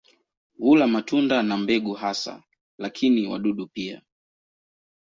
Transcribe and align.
Hula 0.57 0.87
matunda 0.87 1.43
na 1.43 1.57
mbegu 1.57 1.93
hasa, 1.93 2.43
lakini 2.77 3.27
wadudu 3.27 3.67
pia. 3.67 4.01